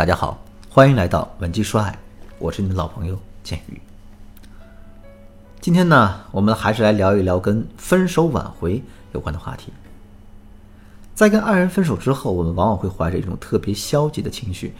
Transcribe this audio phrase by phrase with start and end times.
[0.00, 1.94] 大家好，欢迎来到文姬说爱，
[2.38, 3.78] 我是你的老朋友建宇。
[5.60, 8.82] 今天呢，我们还是来聊一聊跟分手挽回
[9.12, 9.70] 有关的话题。
[11.14, 14.72] 在跟爱人分手之后，我们往往会怀着一种特别消极的情绪，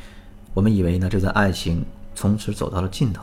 [0.54, 1.84] 我们以为呢这段爱情
[2.14, 3.23] 从此走到了尽头。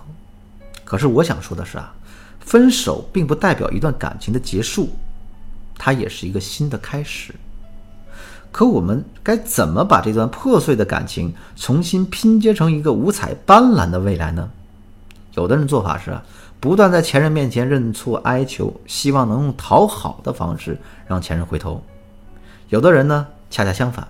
[0.86, 1.96] 可是我想说的是啊，
[2.40, 4.92] 分手并不代表一段感情的结束，
[5.80, 7.34] 它也是一个新的开始。
[8.52, 14.50] 可我们该怎么把这段破碎的感情重新拼接成一个五彩斑斓的未来呢？
[15.36, 16.20] 有的人做法是，
[16.60, 21.80] 不断在前任面前认错哀求，希望能用讨好的方式让前任回头；
[22.70, 24.08] 有的人呢，恰恰相反，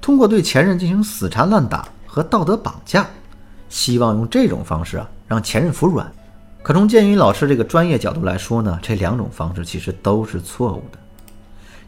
[0.00, 3.06] 通过对前任进行死缠烂打和道德绑架，
[3.70, 6.12] 希望用这种方式啊让前任服软。
[6.62, 10.98] 可从建宇老师这个专业角度来说呢，这两种方式其实都是错误的。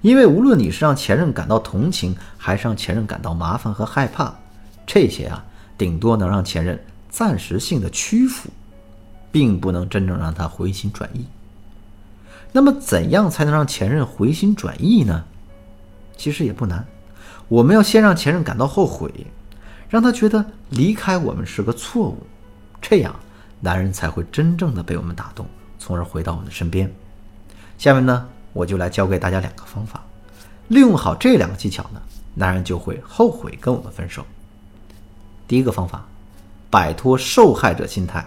[0.03, 4.35] 因为无论你是让前任感到同情，还是让前任感到麻烦和害怕，
[4.87, 5.45] 这些啊，
[5.77, 8.49] 顶多能让前任暂时性的屈服，
[9.31, 11.27] 并不能真正让他回心转意。
[12.53, 15.25] 那么，怎样才能让前任回心转意呢？
[16.17, 16.85] 其实也不难，
[17.49, 19.11] 我们要先让前任感到后悔，
[19.89, 22.19] 让他觉得离开我们是个错误，
[22.81, 23.15] 这样
[23.61, 25.47] 男人才会真正的被我们打动，
[25.79, 26.91] 从而回到我们的身边。
[27.79, 28.29] 下面呢？
[28.53, 30.03] 我就来教给大家两个方法，
[30.69, 32.01] 利用好这两个技巧呢，
[32.35, 34.25] 男人就会后悔跟我们分手。
[35.47, 36.07] 第一个方法，
[36.71, 38.25] 摆脱受害者心态，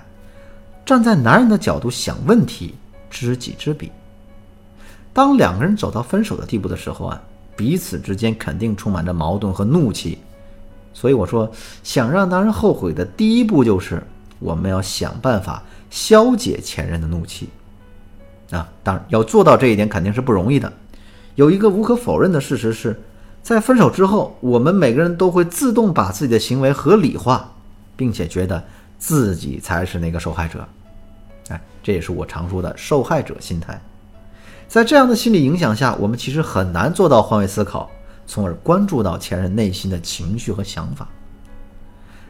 [0.86, 2.76] 站在男人的角度想问题，
[3.10, 3.92] 知己知彼。
[5.14, 7.22] 当两个人走到分手的地步的时候啊，
[7.56, 10.18] 彼此之间肯定充满着矛盾和怒气，
[10.94, 11.52] 所以我说，
[11.84, 14.04] 想让男人后悔的第一步就是
[14.40, 17.50] 我们要想办法消解前任的怒气。
[18.54, 20.72] 啊，当然要做到这一点肯定是不容易的。
[21.34, 23.02] 有一个无可否认的事实是，
[23.42, 27.52] 在分手之后，我们每个人都会自动把自己的行为合理化，
[27.96, 28.64] 并且觉得
[29.00, 30.68] 自己才是那个受害者。
[31.50, 33.82] 哎，这也是我常说的受害者心态。
[34.68, 37.90] 在这样的心理影响下，我们其实很难做到换位思考，
[38.28, 41.08] 从而关注到前任内心的情绪和想法。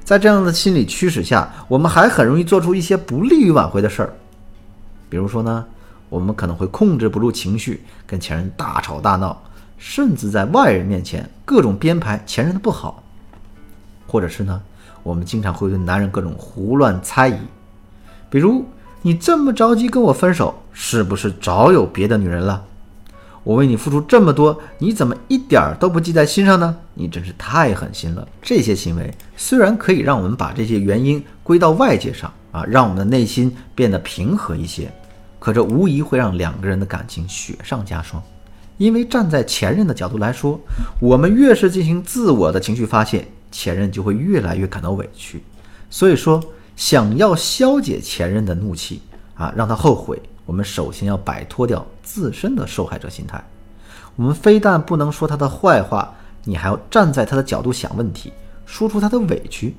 [0.05, 4.13] 在这样的心理驱使下，我们还很容易做出一些不利于挽回的事儿，
[5.09, 5.65] 比如说呢？
[6.13, 9.35] 我们可能会控制不住情绪，跟前任大吵大闹，
[9.79, 13.01] 甚至在外人面前各种编排前任的不好，
[14.05, 14.61] 或者是呢，
[15.01, 17.37] 我们经常会对男人各种胡乱猜疑，
[18.29, 18.63] 比如
[19.01, 22.63] 你这么着急跟我分手，是不是早有别的女人了？
[23.43, 26.77] 我为你付出这么多，你怎么一点儿都不记在心上呢？
[26.93, 28.27] 你真是太狠心了！
[28.39, 34.93] 这些行为虽然可以让我们把这些原因归到外界上啊，让我们的内心变得平和一些。
[35.43, 38.23] 可这无疑会让两个人的感情雪上加霜，
[38.77, 40.57] 因为站在前任的角度来说，
[41.01, 45.43] 我们越是进行自我的情绪发泄，前任就会越来越感到委屈。
[45.89, 46.41] 所以说，
[46.77, 49.01] 想要消解前任的怒气
[49.35, 53.43] 啊，让他后悔，我们首先要摆脱掉自身的受害者心态。
[54.15, 56.15] 我们非但不能说他的坏话，
[56.45, 58.31] 你还要站在他的角度想问题，
[58.65, 59.75] 说出他的委屈。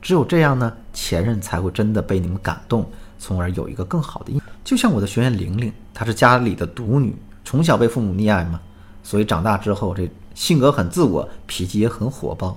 [0.00, 2.88] 只有这样呢，前任才会真的被你们感动。
[3.18, 8.60] 从而有一个更好的印就像我的学员玲玲，她是家里的独女，从小被父母溺爱嘛，
[9.02, 12.54] 所以长大之后这性格很自我，脾气也很火爆。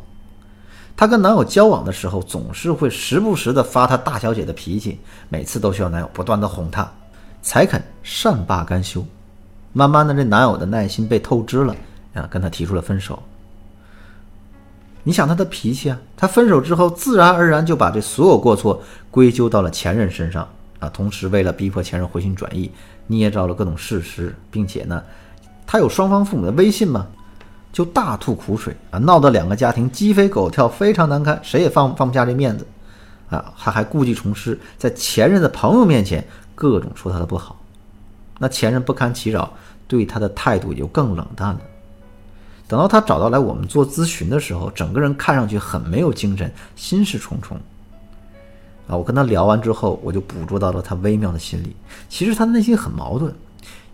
[0.98, 5.00] 她跟男友交往的时候，总是会时不时的发她大小姐的脾气，
[5.30, 6.92] 每次都需要男友不断的哄她，
[7.42, 9.06] 才肯善罢甘休。
[9.72, 11.74] 慢慢的，这男友的耐心被透支了，
[12.14, 13.24] 啊，跟她提出了分手。
[15.04, 20.46] 你想她的脾气啊，她分手之后自然而然就把这所有过错归咎到了前任身上
[20.82, 20.90] 啊。
[20.90, 22.70] 同时，为了逼迫前任回心转意，
[23.08, 25.02] 捏造了各种事实，并且呢，
[25.66, 27.08] 他有双方父母的微信嘛，
[27.72, 32.68] 就大吐苦水啊，闹得两个家庭鸡飞狗跳，非常难堪，谁也放放不下这面子
[33.30, 33.54] 啊。
[33.58, 37.56] 他还故技重施，在前任的朋友面前各种说他的不好，
[38.40, 39.54] 那前任不堪其扰，
[39.88, 41.62] 对他的态度就更冷淡了。
[42.68, 47.60] 等到他找到来我们做咨询的时候，整个人看上去很没有精神，心事重重。
[48.92, 51.74] 啊，我跟他聊完之后，我就捕捉到了他微妙的心理。
[52.10, 53.34] 其实他的内心很矛盾，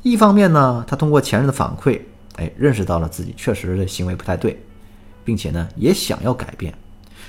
[0.01, 2.01] 一方面呢，他通过前任的反馈，
[2.37, 4.59] 哎，认识到了自己确实的行为不太对，
[5.23, 6.73] 并且呢，也想要改变。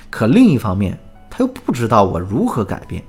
[0.09, 0.97] 可另一方面，
[1.29, 3.03] 他又不知道我如何改变。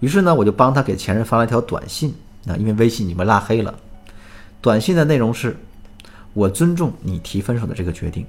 [0.00, 2.14] 于是呢，我就帮他给前任发了一条短信。
[2.44, 3.74] 那因为微信你们拉黑了，
[4.60, 5.54] 短信的内容是。
[6.34, 8.24] 我尊重你提分手的这个决定。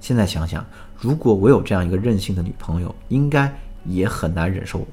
[0.00, 0.66] 现在想想，
[0.98, 3.56] 如果我有这样一个任性的女朋友，应该
[3.88, 4.86] 也很难忍受。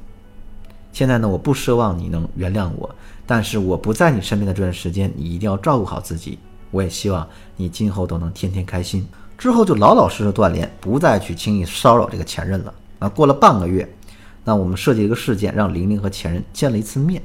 [0.91, 2.93] 现在呢，我不奢望你能原谅我，
[3.25, 6.37] 但是我不在你身边的这段时间，你一定要照顾好自己。
[6.71, 9.07] 我也希望你今后都能天天开心。
[9.37, 12.73] 之后就老老实实锻炼，不再去轻易骚扰这个前任了。
[12.99, 13.87] 啊，过了半个月，
[14.43, 17.21] 那我们设计一个事件，让玲玲和前任见了一次面。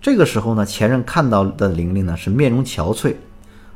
[0.00, 3.14] 这个时候呢，前任看到的玲玲呢是面容憔悴，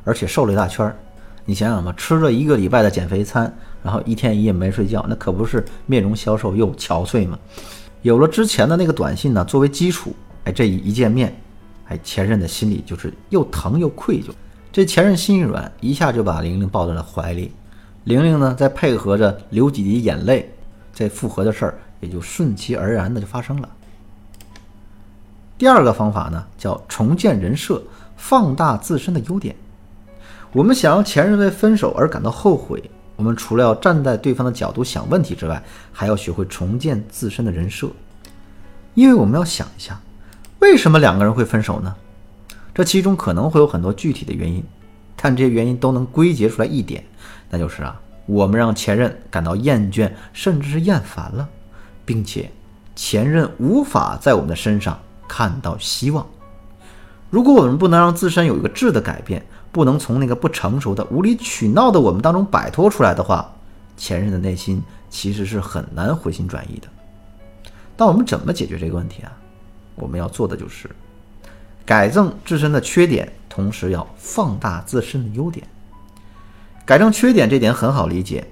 [0.04, 0.96] 而且瘦了一大圈儿。
[1.44, 7.38] 你想想吧，吃了一个礼拜的减肥餐，然后一天一夜没睡觉，那可不是面容消瘦又憔悴吗？
[8.02, 10.14] 有了之前的那个短信呢作为基础，
[10.44, 11.36] 哎，这一一见面，
[11.88, 14.30] 哎，前任的心里就是又疼又愧疚。
[14.72, 17.52] 这前任心一软，一下就把玲玲抱在了怀里。
[18.04, 20.52] 玲玲呢，再配合着流几滴眼泪，
[20.92, 23.68] 这复合的事儿也就顺其而然的就发生了。
[25.58, 27.80] 第二个方法呢，叫重建人设，
[28.16, 29.54] 放大自身的优点。
[30.52, 32.82] 我们想要前任为分手而感到后悔，
[33.22, 37.88] 我们除了要站在对方的角度想问题之外，还要学会重建自身的人设。
[38.94, 40.00] 因为我们要想一下，
[40.58, 41.94] 为什么两个人会分手呢？
[42.74, 44.60] 这其中可能会有很多具体的原因，
[45.14, 47.04] 但这些原因都能归结出来一点，
[47.48, 51.48] 那就是啊，我们让前任感到厌倦，甚至是厌烦了，
[52.04, 52.50] 并且
[52.96, 54.98] 前任无法在我们的身上
[55.28, 56.26] 看到希望。
[57.30, 63.50] 如果我们不能让自身有一个质的改变，不能从那个不成熟的、无理取闹的我们当中摆脱出来的话，
[63.96, 66.86] 前任的内心其实是很难回心转意的。
[67.96, 69.32] 那我们怎么解决这个问题啊？
[69.94, 70.90] 我们要做的就是
[71.84, 75.66] 改正自身的缺点，同时要放大自身的优点。
[76.84, 78.46] 改正缺点这点很好理解。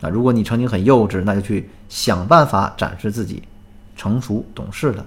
[0.00, 3.42] 啊，如果你曾经很幼稚，那就去想办法展示自己
[3.96, 5.04] 成熟懂事了；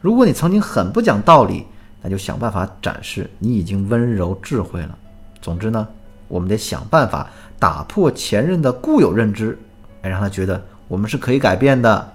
[0.00, 1.66] 如果你曾经很不讲道理，
[2.02, 4.98] 那就想办法展示你已经温柔智慧了。
[5.42, 5.86] 总之呢，
[6.28, 9.58] 我们得想办法打破前任的固有认知，
[10.02, 12.12] 哎，让他觉得我们是可以改变的。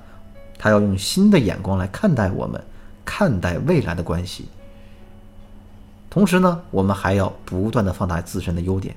[0.57, 2.63] 他要用新的眼光来看待我们，
[3.03, 4.47] 看待未来的关系。
[6.09, 8.95] 同时呢，我们还要不断的放大自身的优点，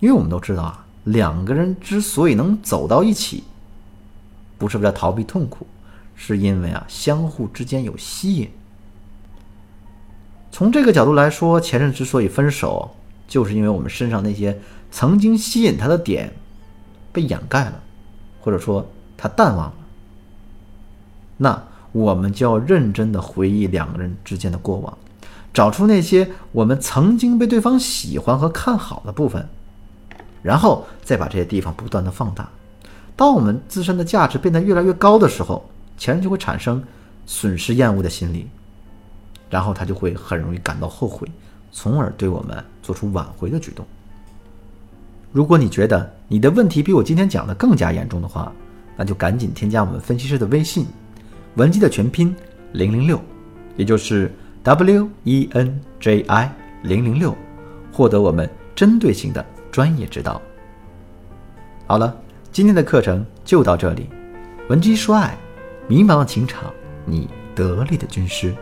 [0.00, 3.44] 因为我们都知道啊，两个人之所以能走到一起，
[4.58, 5.64] 不是为了逃避痛苦，
[6.16, 8.50] 是因为啊，相互之间有吸引。
[10.50, 12.90] 从这个角度来说，前任之所以分手，
[13.26, 14.58] 就是因为我们身上那些
[14.90, 16.32] 曾经吸引他的点
[17.12, 17.80] 被掩盖了，
[18.40, 18.86] 或者说
[19.16, 19.74] 他淡忘了。
[21.36, 21.62] 那
[21.92, 24.98] 我们就要认真的回忆两个人之间的过往，
[25.54, 29.48] 找出那些我们曾经被对方喜欢和看好的部分，
[30.42, 32.48] 然后再把这些地方不断的放大。
[33.14, 35.64] 当我们自身的价值变得越来越高的时候，
[35.96, 36.82] 前任就会产生
[37.26, 38.48] 损失厌恶的心理。
[39.50, 41.26] 然后他就会很容易感到后悔，
[41.70, 43.86] 从而对我们做出挽回的举动。
[45.32, 48.52] 如果你觉得你的问题比我今天讲的更加严重的话，
[48.96, 50.86] 那就赶紧添加我们分析师的微信，
[51.56, 52.34] 文姬的全拼
[52.72, 53.20] 零零六，
[53.76, 56.52] 也就是 W E N J I
[56.82, 57.36] 零零六，
[57.92, 60.40] 获得我们针对性的专业指导。
[61.86, 62.16] 好了，
[62.50, 64.08] 今天的课程就到这里。
[64.68, 65.36] 文姬说爱，
[65.86, 66.72] 迷茫的情场，
[67.04, 68.54] 你得力的军师。